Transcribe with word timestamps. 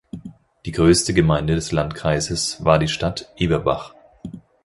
Die 0.65 0.71
größte 0.71 1.13
Gemeinde 1.13 1.53
des 1.53 1.71
Landkreises 1.71 2.65
war 2.65 2.79
die 2.79 2.87
Stadt 2.87 3.31
Eberbach. 3.37 3.93